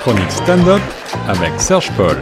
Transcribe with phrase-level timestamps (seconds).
[0.00, 0.80] chronique stand-up
[1.28, 2.16] avec Serge Paul.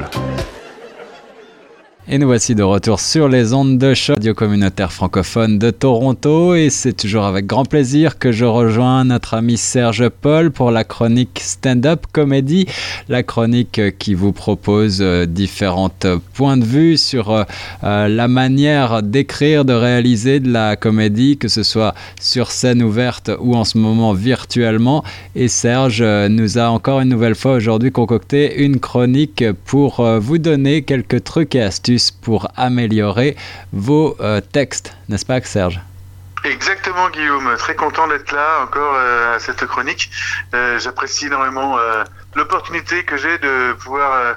[2.11, 6.55] Et nous voici de retour sur les ondes de choc, radio communautaire francophone de Toronto.
[6.55, 10.85] Et c'est toujours avec grand plaisir que je rejoins notre ami Serge Paul pour la
[10.85, 12.65] chronique Stand-up Comedy.
[13.11, 15.91] La chronique qui vous propose euh, différents
[16.33, 17.45] points de vue sur euh,
[17.85, 23.31] euh, la manière d'écrire, de réaliser de la comédie, que ce soit sur scène ouverte
[23.39, 25.05] ou en ce moment virtuellement.
[25.35, 30.81] Et Serge nous a encore une nouvelle fois aujourd'hui concocté une chronique pour vous donner
[30.81, 33.37] quelques trucs et astuces pour améliorer
[33.73, 35.81] vos euh, textes, n'est-ce pas Serge?
[36.45, 40.11] Exactement Guillaume, très content d'être là encore euh, à cette chronique.
[40.55, 41.77] Euh, j'apprécie énormément
[42.35, 44.37] l'opportunité que j'ai de pouvoir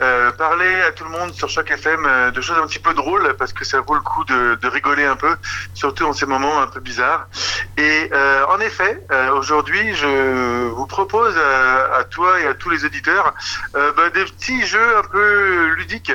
[0.00, 2.94] euh, parler à tout le monde sur chaque FM euh, de choses un petit peu
[2.94, 5.36] drôles parce que ça vaut le coup de, de rigoler un peu,
[5.72, 7.28] surtout en ces moments un peu bizarres.
[7.76, 9.00] Et euh, en effet,
[9.34, 13.34] aujourd'hui, je vous propose à, à, toi et à tous les auditeurs
[13.72, 16.12] bah, des petits jeux un peu ludiques.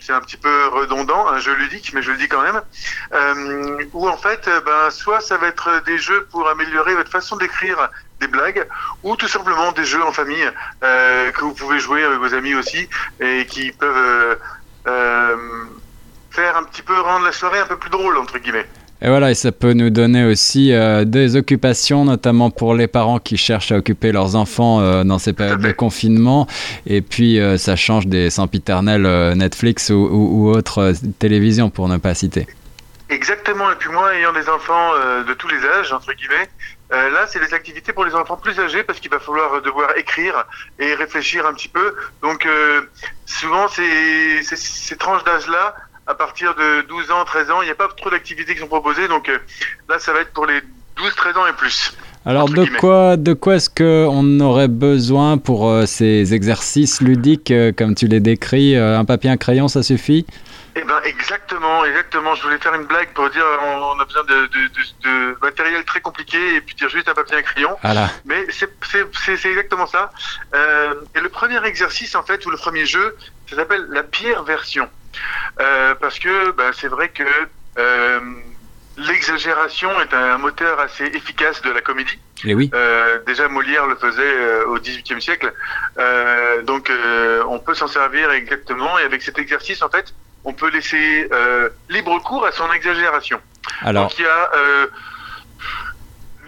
[0.00, 2.60] C'est un petit peu redondant, un jeu ludique, mais je le dis quand même.
[3.92, 7.90] où en fait, ben, soit ça va être des jeux pour améliorer votre façon d'écrire
[8.30, 8.66] blagues
[9.02, 10.48] ou tout simplement des jeux en famille
[10.82, 12.88] euh, que vous pouvez jouer avec vos amis aussi
[13.20, 14.34] et qui peuvent euh,
[14.86, 15.36] euh,
[16.30, 18.66] faire un petit peu rendre la soirée un peu plus drôle entre guillemets.
[19.02, 23.18] Et voilà, et ça peut nous donner aussi euh, des occupations, notamment pour les parents
[23.18, 26.46] qui cherchent à occuper leurs enfants euh, dans ces périodes de confinement.
[26.86, 31.96] Et puis, euh, ça change des sempiternels Netflix ou, ou, ou autres télévisions, pour ne
[31.96, 32.46] pas citer.
[33.08, 33.72] Exactement.
[33.72, 34.92] Et puis moi, ayant des enfants
[35.26, 36.48] de tous les âges, entre guillemets,
[36.92, 39.96] euh, là, c'est des activités pour les enfants plus âgés parce qu'il va falloir devoir
[39.96, 40.46] écrire
[40.78, 41.94] et réfléchir un petit peu.
[42.22, 42.82] Donc, euh,
[43.26, 45.74] souvent, ces, ces, ces tranches d'âge-là,
[46.10, 48.66] à partir de 12 ans, 13 ans, il n'y a pas trop d'activités qui sont
[48.66, 49.06] proposées.
[49.08, 49.38] Donc euh,
[49.88, 50.60] là, ça va être pour les
[50.96, 51.92] 12, 13 ans et plus.
[52.26, 57.72] Alors, de quoi, de quoi est-ce qu'on aurait besoin pour euh, ces exercices ludiques, euh,
[57.74, 60.26] comme tu les décris Un papier, un crayon, ça suffit?
[60.76, 62.34] Eh ben exactement, exactement.
[62.34, 65.84] Je voulais faire une blague pour dire on, a besoin de, de, de, de, matériel
[65.84, 67.76] très compliqué et puis dire juste un papier et un crayon.
[67.82, 68.08] Voilà.
[68.24, 70.12] Mais c'est exactement ça.
[70.54, 73.16] Euh, et le premier exercice en fait ou le premier jeu,
[73.48, 74.88] ça s'appelle la pire version
[75.60, 77.24] euh, parce que ben, c'est vrai que
[77.78, 78.20] euh,
[78.96, 82.18] l'exagération est un moteur assez efficace de la comédie.
[82.44, 82.70] Et oui.
[82.74, 85.52] Euh, déjà Molière le faisait euh, au XVIIIe siècle,
[85.98, 86.90] euh, donc
[87.48, 88.98] on peut s'en servir exactement.
[88.98, 90.14] Et avec cet exercice, en fait,
[90.44, 93.40] on peut laisser euh, libre cours à son exagération.
[93.82, 94.86] Alors, Donc il y a euh,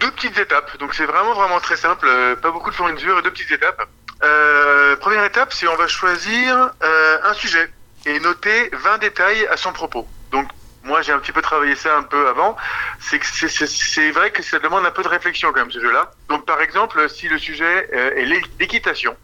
[0.03, 0.77] deux petites étapes.
[0.79, 3.87] Donc c'est vraiment vraiment très simple, euh, pas beaucoup de fournitures et deux petites étapes.
[4.23, 7.71] Euh, première étape, c'est on va choisir euh, un sujet
[8.05, 10.07] et noter 20 détails à son propos.
[10.31, 10.47] Donc
[10.83, 12.57] moi j'ai un petit peu travaillé ça un peu avant.
[12.99, 16.11] C'est c'est vrai que ça demande un peu de réflexion quand même ce jeu-là.
[16.29, 18.25] Donc par exemple, si le sujet est
[18.59, 19.15] l'équitation,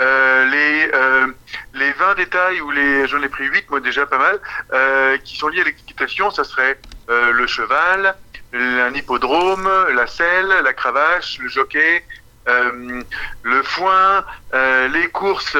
[0.00, 1.26] les, euh,
[1.74, 4.40] les 20 détails ou les, j'en ai pris 8, moi déjà pas mal,
[4.72, 6.78] euh, qui sont liés à l'équitation, ça serait
[7.10, 8.14] euh, le cheval,
[8.52, 12.04] un hippodrome, la selle, la cravache, le jockey,
[12.48, 13.02] euh,
[13.42, 15.56] le foin, euh, les courses,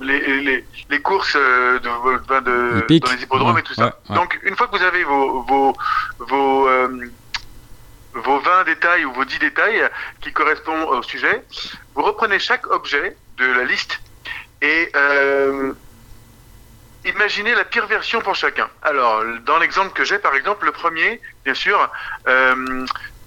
[0.00, 3.86] les, les, les, courses de, de, de dans les hippodromes ouais, et tout ça.
[3.86, 4.16] Ouais, ouais.
[4.16, 5.76] Donc une fois que vous avez vos, vos,
[6.18, 6.68] vos
[8.14, 9.88] vos 20 détails ou vos 10 détails
[10.20, 11.42] qui correspondent au sujet,
[11.94, 14.00] vous reprenez chaque objet de la liste
[14.62, 15.72] et euh,
[17.04, 18.68] imaginez la pire version pour chacun.
[18.82, 21.90] Alors, dans l'exemple que j'ai, par exemple, le premier, bien sûr,
[22.28, 22.86] euh,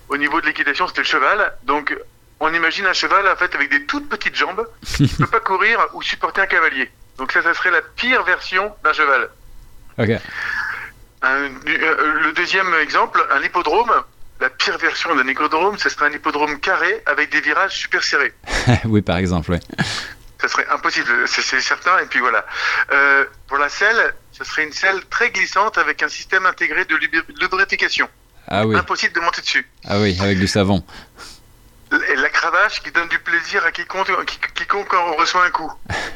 [0.10, 1.54] au niveau de l'équitation, c'était le cheval.
[1.64, 1.96] Donc,
[2.40, 5.40] on imagine un cheval en fait avec des toutes petites jambes qui ne peut pas
[5.40, 6.92] courir ou supporter un cavalier.
[7.18, 9.30] Donc ça, ça serait la pire version d'un cheval.
[11.22, 13.94] Un, euh, le deuxième exemple, un hippodrome
[14.44, 18.34] la pire version d'un hippodrome, ce serait un hippodrome carré avec des virages super serrés.
[18.84, 19.60] oui, par exemple, oui.
[20.42, 21.98] Ça serait impossible, c'est certain.
[22.00, 22.46] Et puis voilà.
[22.92, 26.98] Euh, pour la selle, ce serait une selle très glissante avec un système intégré de
[27.40, 28.10] lubrification.
[28.50, 28.76] Ah oui.
[28.76, 29.66] Impossible de monter dessus.
[29.86, 30.84] Ah oui, avec du savon.
[31.94, 34.12] Et la cravache qui donne du plaisir à quiconque,
[34.54, 35.72] quiconque en reçoit un coup.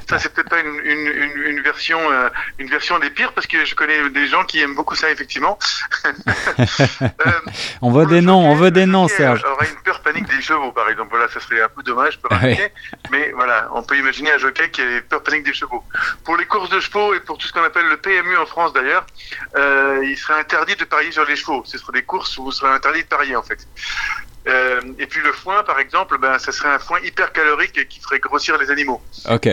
[0.09, 2.29] Ça, c'est peut-être pas une, une, une, une version, euh,
[2.59, 5.57] une version des pires parce que je connais des gens qui aiment beaucoup ça, effectivement.
[6.05, 7.09] euh,
[7.81, 9.43] on veut des noms, on veut des noms, Serge.
[9.45, 11.11] aurait une peur panique des chevaux, par exemple.
[11.11, 12.57] Voilà, ça serait un peu dommage pour oui.
[13.09, 15.83] mais voilà, on peut imaginer un jockey qui a peur panique des chevaux.
[16.25, 18.73] Pour les courses de chevaux et pour tout ce qu'on appelle le PMU en France
[18.73, 19.05] d'ailleurs,
[19.55, 21.63] euh, il serait interdit de parier sur les chevaux.
[21.65, 23.65] Ce seraient des courses où il serait interdit de parier en fait.
[24.47, 27.99] Euh, et puis le foin, par exemple, ben, ça serait un foin hyper calorique qui
[27.99, 29.01] ferait grossir les animaux.
[29.29, 29.49] Ok.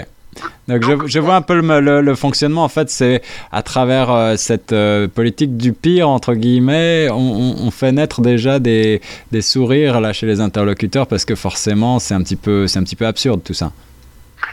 [0.68, 2.64] Donc, je, vois un peu le, fonctionnement.
[2.64, 3.22] En fait, c'est
[3.52, 9.00] à travers euh, cette euh, politique du pire, entre guillemets, on, fait naître déjà des,
[9.30, 12.96] des, sourires là chez les interlocuteurs parce que forcément, c'est un, petit peu, un petit
[12.96, 13.72] peu absurde tout ça.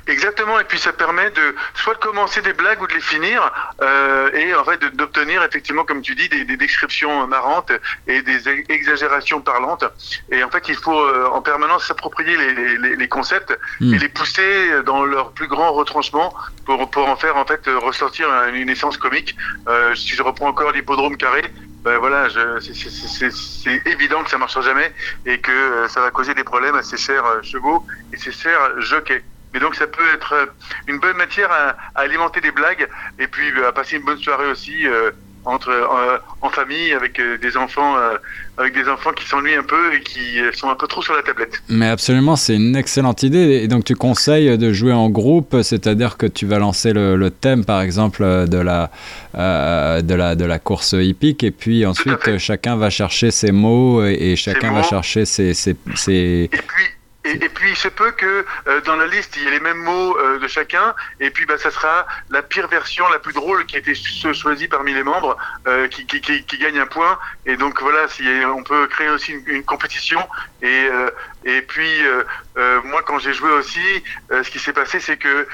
[0.08, 3.52] Exactement, et puis ça permet de soit de commencer des blagues ou de les finir,
[3.82, 7.72] euh, et en fait d'obtenir effectivement, comme tu dis, des, des, descriptions marrantes
[8.08, 9.86] et des exagérations parlantes.
[10.32, 13.94] Et en fait, il faut euh, en permanence s'approprier les, les, les, concepts hmm.
[13.94, 16.34] et les pousser dans leur plus grand retranchement
[16.66, 19.36] pour, pour en faire en fait ressortir une essence comique.
[19.68, 21.44] Euh, si je reprends encore l'hippodrome carré,
[21.84, 22.28] ben voilà,
[22.60, 24.94] c'est évident que ça marchera jamais
[25.26, 27.84] et que euh, ça va causer des problèmes à ces chers euh, chevaux
[28.14, 29.24] et ces chers jockeys.
[29.54, 30.46] Mais donc ça peut être euh,
[30.88, 32.88] une bonne matière à, alimenter des blagues
[33.20, 35.12] et puis euh, à passer une bonne soirée aussi euh,
[35.44, 35.72] entre
[36.42, 37.96] en famille avec des enfants
[38.60, 41.24] avec des enfants qui s'ennuient un peu et qui sont un peu trop sur la
[41.24, 41.64] tablette.
[41.68, 43.60] Mais absolument, c'est une excellente idée.
[43.64, 47.66] Et donc tu conseilles de jouer en groupe, c'est-à-dire que tu vas lancer le, thème
[47.66, 48.92] par exemple de la
[49.34, 54.36] de la de la course hippique et puis ensuite chacun va chercher ses mots et,
[54.36, 56.50] chacun va chercher ses, ses, ses...
[56.54, 56.86] Et puis
[57.24, 59.78] et, puis il se peut que euh, dans la liste il y ait les mêmes
[59.78, 63.66] mots euh, de chacun, et puis bah, ça sera la pire version, la plus drôle
[63.68, 65.38] qui a été choisie parmi les membres,
[65.68, 67.20] euh, qui, qui, qui, qui, gagne un point.
[67.46, 70.20] Et donc voilà, si on peut créer aussi une, une compétition.
[70.64, 70.88] Et,
[71.44, 72.04] et puis
[72.84, 75.48] moi quand j'ai joué aussi, ce qui s'est passé c'est que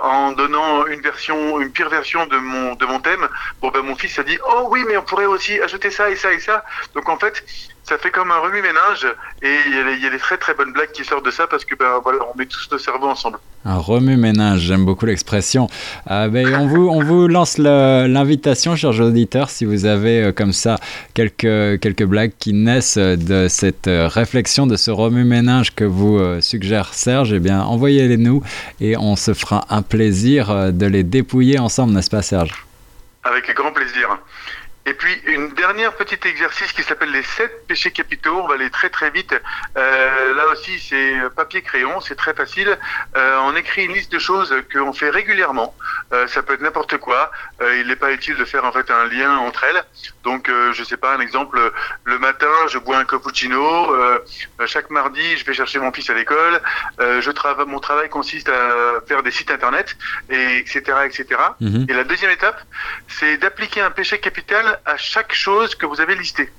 [0.00, 3.28] en donnant une version, une pire version de mon de mon thème,
[3.60, 6.16] bon ben mon fils a dit oh oui mais on pourrait aussi ajouter ça et
[6.16, 6.64] ça et ça.
[6.94, 7.44] Donc en fait
[7.84, 9.06] ça fait comme un remue-ménage
[9.42, 11.74] et il y, a des très très bonnes blagues qui sortent de ça parce que
[11.74, 13.38] ben voilà, on met tous nos cerveaux ensemble.
[13.66, 15.68] Un remue-ménage, j'aime beaucoup l'expression.
[16.10, 20.52] Euh, ben, on, vous, on vous lance l'invitation, chers auditeurs, si vous avez euh, comme
[20.52, 20.76] ça
[21.12, 26.40] quelques, quelques blagues qui naissent de cette euh, réflexion, de ce remue-ménage que vous euh,
[26.40, 28.42] suggère Serge, eh bien envoyez-les nous
[28.80, 32.66] et on se fera un plaisir de les dépouiller ensemble, n'est-ce pas Serge?
[33.24, 34.18] Avec grand plaisir.
[34.86, 38.42] Et puis une dernière petite exercice qui s'appelle les sept péchés capitaux.
[38.42, 39.34] On va aller très très vite.
[39.78, 42.78] Euh, là aussi, c'est papier crayon, c'est très facile.
[43.16, 45.74] Euh, on écrit une liste de choses qu'on fait régulièrement.
[46.12, 47.30] Euh, ça peut être n'importe quoi.
[47.62, 49.82] Euh, il n'est pas utile de faire en fait un lien entre elles.
[50.22, 51.58] Donc, euh, je sais pas, un exemple.
[52.04, 53.94] Le matin, je bois un cappuccino.
[53.94, 54.18] Euh,
[54.66, 56.60] chaque mardi, je vais chercher mon fils à l'école.
[56.98, 57.66] je travaille.
[57.66, 59.96] Mon travail consiste à faire des sites internet,
[60.28, 60.82] et etc.
[61.06, 61.40] etc.
[61.60, 61.86] Mhm.
[61.88, 62.60] Et la deuxième étape,
[63.08, 66.52] c'est d'appliquer un péché capital à chaque chose que vous avez listée.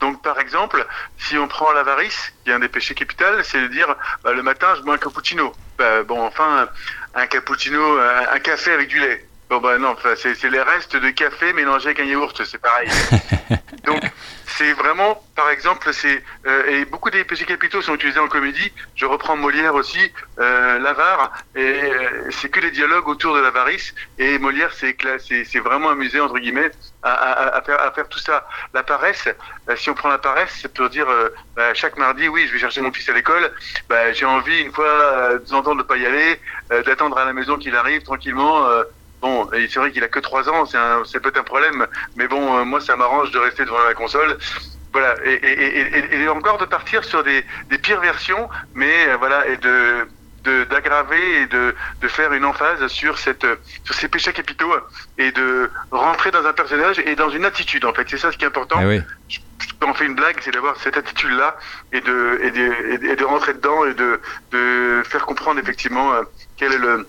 [0.00, 0.84] Donc, par exemple,
[1.18, 3.94] si on prend l'avarice, qui est un des péchés capitaux, c'est de dire
[4.24, 5.54] bah, le matin, je bois un cappuccino.
[5.78, 6.68] Bah, bon, enfin,
[7.14, 9.28] un cappuccino, un, café avec du lait.
[9.52, 12.88] Bon, bah non, c'est les restes de café mélangés avec un yaourt, c'est pareil.
[13.84, 14.00] Donc,
[14.46, 18.72] c'est vraiment, par exemple, c'est euh, et beaucoup des péchés capitaux sont utilisés en comédie.
[18.94, 23.94] Je reprends Molière aussi, euh, l'avare, et euh, c'est que les dialogues autour de l'avarice.
[24.18, 26.70] Et Molière, c'est c'est vraiment amusé entre guillemets
[27.02, 28.48] à, à, à, faire, à faire tout ça.
[28.72, 29.28] La paresse,
[29.68, 31.08] euh, si on prend la paresse, c'est pour dire
[31.56, 33.52] bah, chaque mardi, oui, je vais chercher mon fils à l'école.
[33.90, 36.40] Bah, j'ai envie une fois de temps en temps de pas y aller,
[36.86, 38.66] d'attendre à la maison qu'il arrive tranquillement.
[39.22, 41.86] Bon, c'est vrai qu'il a que 3 ans, c'est peut-être un problème,
[42.16, 44.36] mais bon, euh, moi ça m'arrange de rester devant la console.
[44.92, 49.46] Voilà, et, et, et, encore de partir sur des, des pires versions, mais euh, voilà,
[49.46, 50.06] et de
[50.44, 53.46] d'aggraver et de, de faire une emphase sur cette
[53.84, 54.74] sur ces péchés capitaux
[55.16, 58.36] et de rentrer dans un personnage et dans une attitude en fait c'est ça ce
[58.36, 59.02] qui est important eh oui.
[59.78, 61.56] quand on fait une blague c'est d'avoir cette attitude là
[61.92, 66.22] et de et de, et de rentrer dedans et de de faire comprendre effectivement euh,
[66.56, 67.06] quel est le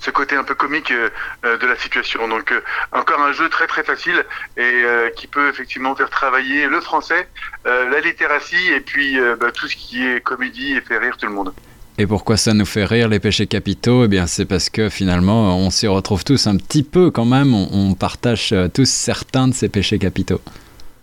[0.00, 1.10] ce côté un peu comique euh,
[1.44, 2.26] euh, de la situation.
[2.28, 2.60] Donc euh,
[2.92, 4.24] encore un jeu très très facile
[4.56, 4.84] et
[5.16, 7.28] qui peut effectivement faire travailler le français,
[7.64, 11.32] la littératie et puis bah, tout ce qui est comédie et fait rire tout le
[11.32, 11.52] monde.
[11.98, 14.04] Et pourquoi ça nous fait rire les péchés capitaux?
[14.04, 17.54] Eh bien c'est parce que finalement on s'y retrouve tous un petit peu quand même,
[17.54, 20.40] on, on partage tous certains de ces péchés capitaux.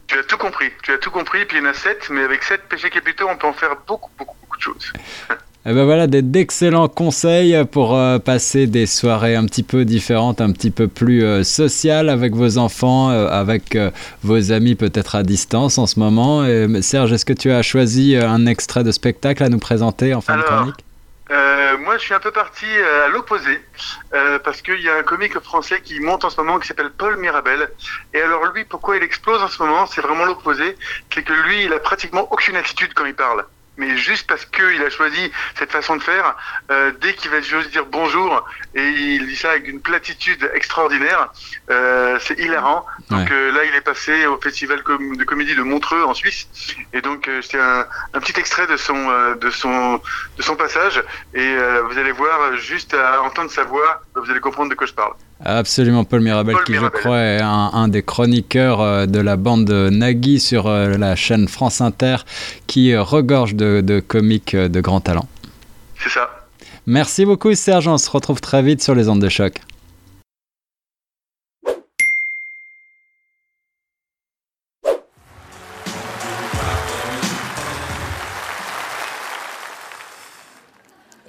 [0.08, 2.24] Tu as tout compris, tu as tout compris, puis il y en a sept, mais
[2.24, 4.94] avec sept péchés capitaux on peut en faire beaucoup beaucoup beaucoup de choses.
[5.68, 10.40] Et eh ben voilà, d'excellents conseils pour euh, passer des soirées un petit peu différentes,
[10.40, 13.76] un petit peu plus euh, sociales avec vos enfants, euh, avec
[14.22, 16.46] vos amis peut-être à distance en ce moment.
[16.46, 20.22] Et, Serge, est-ce que tu as choisi un extrait de spectacle à nous présenter en
[20.22, 20.86] fin de chronique?
[21.80, 22.66] moi, je suis un peu parti
[23.06, 23.60] à l'opposé,
[24.44, 27.18] parce qu'il y a un comique français qui monte en ce moment qui s'appelle Paul
[27.18, 27.70] Mirabel.
[28.14, 29.86] Et alors lui, pourquoi il explose en ce moment?
[29.88, 30.76] C'est vraiment l'opposé,
[31.14, 33.46] c'est que lui, il a pratiquement aucune attitude quand il parle.
[33.78, 36.36] Mais juste parce qu'il a choisi cette façon de faire,
[36.72, 41.32] euh, dès qu'il va juste dire bonjour, et il dit ça avec une platitude extraordinaire,
[41.70, 42.86] euh, c'est hilarant.
[43.10, 46.48] Donc euh, là, il est passé au festival de comédie de Montreux en Suisse,
[46.94, 50.02] et donc c'est un, un, petit extrait de son, de son,
[50.38, 51.04] de son passage,
[51.34, 51.56] et
[51.90, 55.14] vous allez voir, juste à entendre sa voix, vous allez comprendre de quoi je parle.
[55.44, 60.40] Absolument, Paul Mirabel, qui je crois est un, un, des chroniqueurs de la bande Nagui
[60.40, 62.18] sur la chaîne France Inter,
[62.68, 65.28] qui regorge de, de comiques de grand talent.
[66.02, 66.30] C'est ça.
[66.88, 69.56] Merci beaucoup Serge, on se retrouve très vite sur les ondes de choc.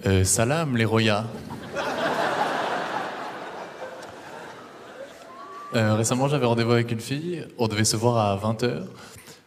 [0.06, 1.24] Euh, salam les Roya.
[5.76, 7.44] Euh, récemment, j'avais rendez-vous avec une fille.
[7.58, 8.84] On devait se voir à 20h.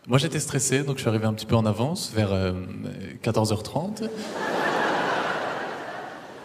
[0.08, 2.30] Moi, j'étais stressé, donc je suis arrivé un petit peu en avance, vers
[3.24, 4.04] 14h30.
[4.04, 4.08] Euh,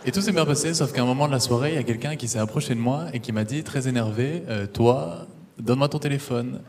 [0.06, 1.82] et tout s'est bien passé, sauf qu'à un moment de la soirée, il y a
[1.82, 5.26] quelqu'un qui s'est approché de moi et qui m'a dit, très énervé, Toi,
[5.58, 6.60] donne-moi ton téléphone.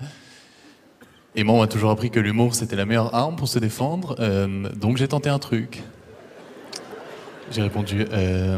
[1.36, 4.16] Et moi, on m'a toujours appris que l'humour, c'était la meilleure arme pour se défendre,
[4.76, 5.84] donc j'ai tenté un truc.
[7.52, 8.58] J'ai répondu euh,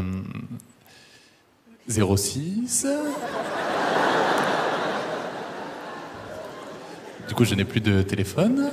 [1.88, 2.86] 06.
[7.28, 8.70] Du coup, je n'ai plus de téléphone.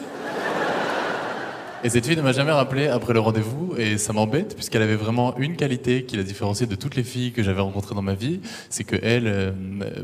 [1.83, 4.95] Et cette fille ne m'a jamais rappelé après le rendez-vous et ça m'embête puisqu'elle avait
[4.95, 8.15] vraiment une qualité qui la différenciait de toutes les filles que j'avais rencontrées dans ma
[8.15, 8.39] vie,
[8.71, 9.51] c'est que elle, euh,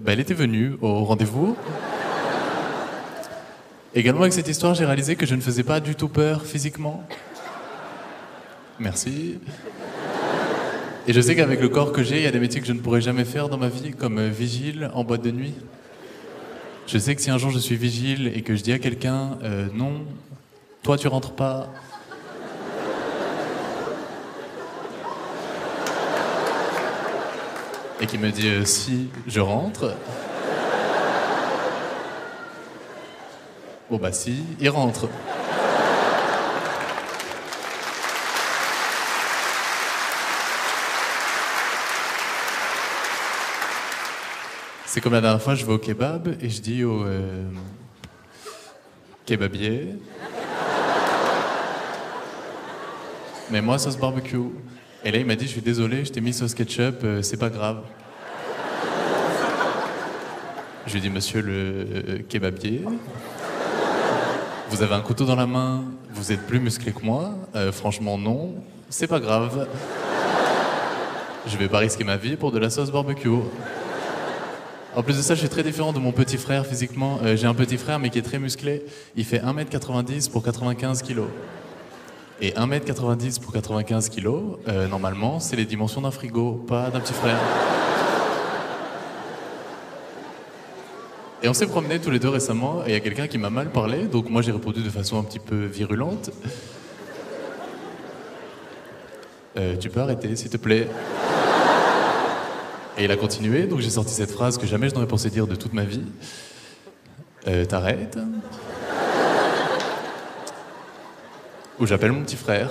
[0.01, 1.55] bah, elle était venue au rendez-vous.
[3.96, 7.03] Également avec cette histoire, j'ai réalisé que je ne faisais pas du tout peur physiquement.
[8.79, 9.39] Merci.
[11.08, 12.74] Et je sais qu'avec le corps que j'ai, il y a des métiers que je
[12.74, 15.55] ne pourrais jamais faire dans ma vie, comme euh, vigile en boîte de nuit.
[16.88, 19.38] Je sais que si un jour je suis vigile et que je dis à quelqu'un
[19.44, 20.02] euh, non,
[20.84, 21.70] toi tu rentres pas.
[28.02, 29.96] Et qui me dit euh, si je rentre.
[33.90, 35.08] Bon bah si, il rentre.
[44.93, 47.45] C'est comme la dernière fois, je vais au kebab et je dis au euh,
[49.25, 49.95] kebabier
[53.50, 54.36] Mais moi, sauce barbecue.
[55.05, 57.38] Et là, il m'a dit Je suis désolé, je t'ai mis sauce ketchup, euh, c'est
[57.38, 57.83] pas grave.
[60.88, 62.83] Je lui ai dit Monsieur le euh, kebabier,
[64.71, 67.31] vous avez un couteau dans la main, vous êtes plus musclé que moi.
[67.71, 68.55] franchement, non,
[68.89, 69.69] c'est pas grave.
[71.48, 73.29] Je vais pas risquer ma vie pour de la sauce barbecue.
[74.93, 77.19] En plus de ça, je suis très différent de mon petit frère physiquement.
[77.24, 78.83] Euh, j'ai un petit frère, mais qui est très musclé.
[79.15, 81.21] Il fait 1m90 pour 95 kg.
[82.41, 84.27] Et 1m90 pour 95 kg,
[84.67, 87.38] euh, normalement, c'est les dimensions d'un frigo, pas d'un petit frère.
[91.43, 93.50] Et on s'est promené tous les deux récemment, et il y a quelqu'un qui m'a
[93.50, 96.31] mal parlé, donc moi j'ai répondu de façon un petit peu virulente.
[99.57, 100.88] Euh, tu peux arrêter, s'il te plaît.
[103.01, 105.48] Et il a continué, donc j'ai sorti cette phrase que jamais je n'aurais pensé dire
[105.48, 106.03] de toute ma vie.
[107.48, 108.20] Euh, T'arrêtes
[111.79, 112.70] Ou j'appelle mon petit frère.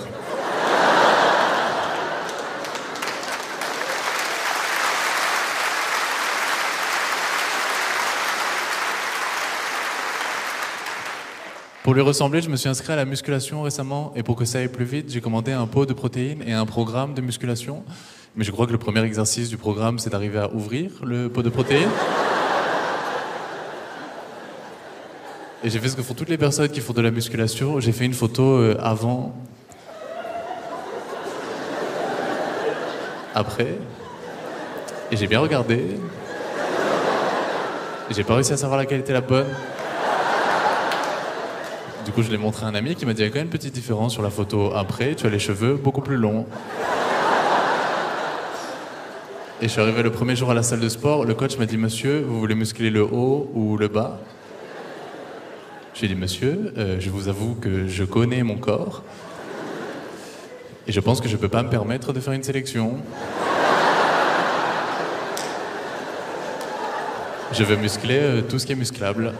[11.83, 14.59] Pour lui ressembler, je me suis inscrit à la musculation récemment et pour que ça
[14.59, 17.83] aille plus vite, j'ai commandé un pot de protéines et un programme de musculation.
[18.35, 21.43] Mais je crois que le premier exercice du programme, c'est d'arriver à ouvrir le pot
[21.43, 21.89] de protéines.
[25.63, 27.79] Et j'ai fait ce que font toutes les personnes qui font de la musculation.
[27.81, 29.35] J'ai fait une photo euh, avant,
[33.35, 33.77] après,
[35.11, 35.75] et j'ai bien regardé.
[38.09, 39.47] Et j'ai pas réussi à savoir laquelle était la bonne.
[42.05, 43.39] Du coup, je l'ai montré à un ami qui m'a dit il y a quand
[43.39, 45.15] même une petite différence sur la photo après.
[45.15, 46.47] Tu as les cheveux beaucoup plus longs.
[49.63, 51.23] Et je suis arrivé le premier jour à la salle de sport.
[51.23, 54.19] Le coach m'a dit Monsieur, vous voulez muscler le haut ou le bas?
[55.93, 59.03] J'ai dit Monsieur, euh, je vous avoue que je connais mon corps.
[60.87, 62.97] Et je pense que je ne peux pas me permettre de faire une sélection.
[67.53, 69.31] Je veux muscler euh, tout ce qui est musclable.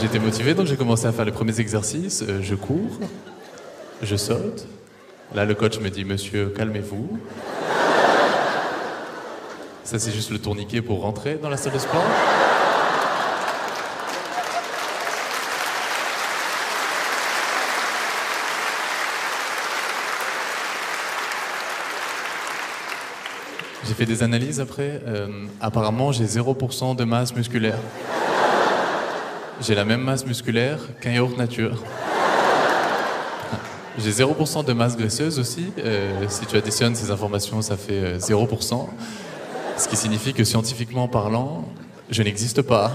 [0.00, 2.24] J'étais motivé, donc j'ai commencé à faire les premiers exercices.
[2.26, 3.00] Euh, je cours,
[4.02, 4.66] je saute,
[5.34, 7.18] Là, le coach me dit Monsieur, calmez-vous.
[9.84, 12.04] Ça, c'est juste le tourniquet pour rentrer dans la salle de sport.
[23.86, 25.00] J'ai fait des analyses après.
[25.06, 27.78] Euh, apparemment, j'ai 0% de masse musculaire.
[29.60, 31.82] J'ai la même masse musculaire qu'un yaourt nature.
[33.98, 35.72] J'ai 0% de masse graisseuse aussi.
[35.78, 38.74] Euh, si tu additionnes ces informations, ça fait 0%.
[38.74, 38.78] Euh,
[39.78, 41.64] Ce qui signifie que scientifiquement parlant,
[42.10, 42.92] je n'existe pas.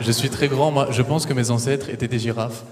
[0.00, 0.86] Je suis très grand, moi.
[0.90, 2.62] Je pense que mes ancêtres étaient des girafes.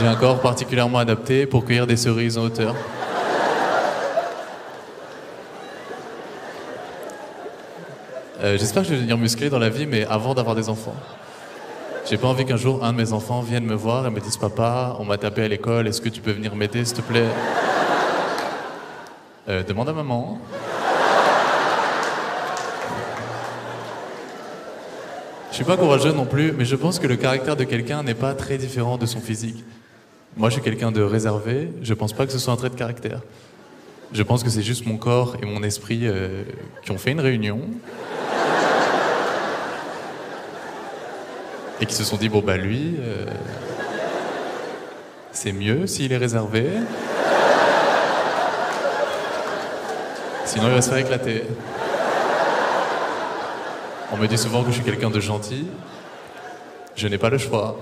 [0.00, 2.74] J'ai un corps particulièrement adapté pour cueillir des cerises en hauteur.
[8.42, 10.94] Euh, j'espère que je vais devenir musclé dans la vie, mais avant d'avoir des enfants.
[12.08, 14.36] J'ai pas envie qu'un jour un de mes enfants vienne me voir et me dise
[14.36, 17.26] Papa, on m'a tapé à l'école, est-ce que tu peux venir m'aider, s'il te plaît?
[19.48, 20.38] Euh, Demande à maman.
[25.50, 28.14] Je suis pas courageux non plus, mais je pense que le caractère de quelqu'un n'est
[28.14, 29.64] pas très différent de son physique.
[30.36, 32.76] Moi, je suis quelqu'un de réservé, je pense pas que ce soit un trait de
[32.76, 33.20] caractère.
[34.12, 36.44] Je pense que c'est juste mon corps et mon esprit euh,
[36.84, 37.62] qui ont fait une réunion.
[41.80, 43.26] Et qui se sont dit bon bah lui, euh,
[45.32, 46.66] c'est mieux s'il est réservé.
[50.44, 51.44] Sinon il va se faire éclater.
[54.12, 55.66] On me dit souvent que je suis quelqu'un de gentil.
[56.94, 57.76] Je n'ai pas le choix.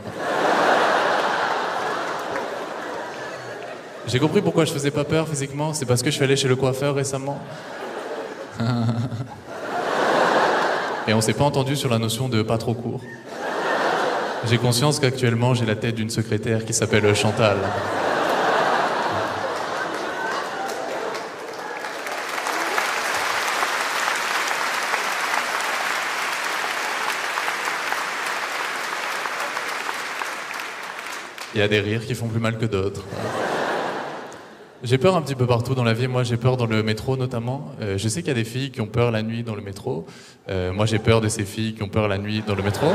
[4.06, 6.48] J'ai compris pourquoi je faisais pas peur physiquement, c'est parce que je suis allé chez
[6.48, 7.40] le coiffeur récemment.
[11.06, 13.00] Et on s'est pas entendu sur la notion de pas trop court.
[14.46, 17.56] J'ai conscience qu'actuellement j'ai la tête d'une secrétaire qui s'appelle Chantal.
[31.54, 33.02] Il y a des rires qui font plus mal que d'autres.
[34.82, 36.08] J'ai peur un petit peu partout dans la vie.
[36.08, 37.72] Moi, j'ai peur dans le métro notamment.
[37.80, 39.62] Euh, je sais qu'il y a des filles qui ont peur la nuit dans le
[39.62, 40.04] métro.
[40.50, 42.88] Euh, moi, j'ai peur de ces filles qui ont peur la nuit dans le métro.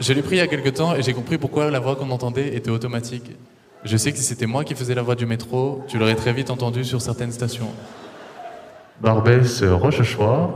[0.00, 2.10] Je l'ai pris il y a quelques temps et j'ai compris pourquoi la voix qu'on
[2.10, 3.36] entendait était automatique.
[3.84, 6.32] Je sais que si c'était moi qui faisais la voix du métro, tu l'aurais très
[6.32, 7.68] vite entendu sur certaines stations.
[9.00, 10.50] Barbès, Rochechouart.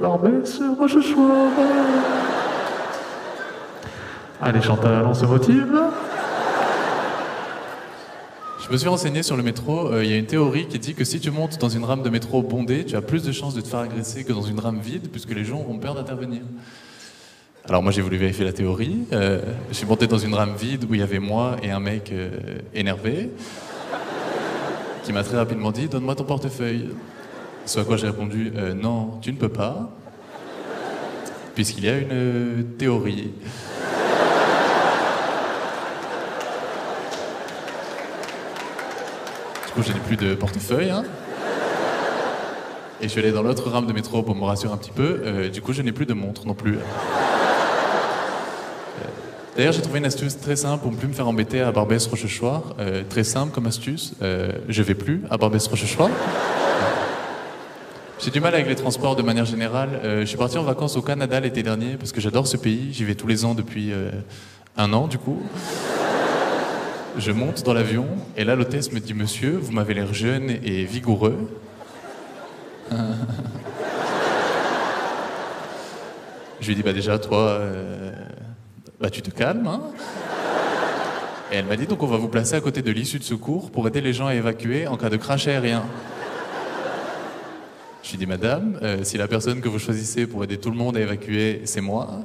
[0.00, 1.50] Barbès, Rochechouart.
[4.40, 5.89] Allez Chantal, on se motive.
[8.70, 9.88] Je me suis renseigné sur le métro.
[9.88, 12.04] Euh, il y a une théorie qui dit que si tu montes dans une rame
[12.04, 14.60] de métro bondée, tu as plus de chances de te faire agresser que dans une
[14.60, 16.42] rame vide, puisque les gens auront peur d'intervenir.
[17.68, 19.08] Alors moi j'ai voulu vérifier la théorie.
[19.12, 21.80] Euh, je suis monté dans une rame vide où il y avait moi et un
[21.80, 22.30] mec euh,
[22.72, 23.30] énervé
[25.02, 26.90] qui m'a très rapidement dit donne-moi ton portefeuille.
[27.66, 29.90] Ce à quoi j'ai répondu non, tu ne peux pas,
[31.56, 33.32] puisqu'il y a une théorie.
[39.70, 40.90] Du coup, je n'ai plus de portefeuille.
[40.90, 41.04] Hein.
[43.00, 45.20] Et je suis allé dans l'autre rame de métro pour me rassurer un petit peu.
[45.24, 46.74] Euh, du coup, je n'ai plus de montre non plus.
[46.74, 46.80] Euh,
[49.56, 52.74] d'ailleurs, j'ai trouvé une astuce très simple pour ne plus me faire embêter à Barbès-Rochechouart.
[52.80, 54.14] Euh, très simple comme astuce.
[54.20, 56.10] je vais plus à Barbès-Rochechouart.
[58.18, 60.00] J'ai du mal avec les transports de manière générale.
[60.02, 62.88] je suis parti en vacances au Canada l'été dernier parce que j'adore ce pays.
[62.92, 63.92] J'y vais tous les ans depuis
[64.76, 65.40] un an, du coup.
[67.18, 70.84] Je monte dans l'avion et là l'hôtesse me dit Monsieur, vous m'avez l'air jeune et
[70.84, 71.50] vigoureux.
[76.60, 78.12] Je lui dis Bah déjà toi, euh,
[79.00, 79.66] bah tu te calmes.
[79.66, 79.82] Hein
[81.52, 83.72] et elle m'a dit donc on va vous placer à côté de l'issue de secours
[83.72, 85.82] pour aider les gens à évacuer en cas de crash aérien.
[88.04, 90.76] Je lui dis Madame, euh, si la personne que vous choisissez pour aider tout le
[90.76, 92.20] monde à évacuer, c'est moi,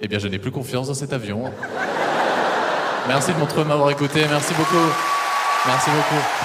[0.00, 1.52] eh bien je n'ai plus confiance dans cet avion.
[3.06, 3.32] Merci
[3.64, 4.26] de m'avoir écouté.
[4.28, 4.88] Merci beaucoup.
[5.66, 6.43] Merci beaucoup.